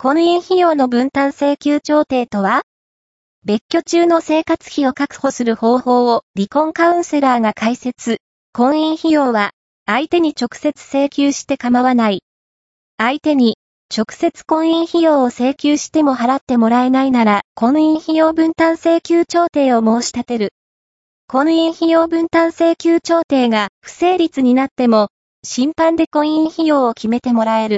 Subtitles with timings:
[0.00, 2.62] 婚姻費用の分担請求調停とは？
[3.44, 8.18] 別居中の生活費を確保する方法を離婚カウンセラーが解説。
[8.52, 9.50] 婚姻費用は
[9.86, 12.22] 相手に直接請求して構わない。
[12.96, 13.56] 相手に
[13.92, 20.50] 直接婚姻費用を請求しても払ってもらえないなら婚姻費用分担請求調停を申し立てる。
[21.26, 25.08] 婚姻費用分担請求調停が不成立になっても
[25.42, 27.76] 審判で婚姻費用を決めてもらえる。